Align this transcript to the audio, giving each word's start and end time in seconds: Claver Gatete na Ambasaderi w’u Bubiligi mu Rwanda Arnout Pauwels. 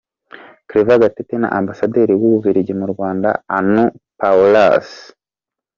Claver 0.69 0.97
Gatete 1.03 1.35
na 1.41 1.49
Ambasaderi 1.59 2.13
w’u 2.21 2.31
Bubiligi 2.33 2.73
mu 2.79 2.85
Rwanda 2.93 3.29
Arnout 3.57 3.93
Pauwels. 4.19 4.89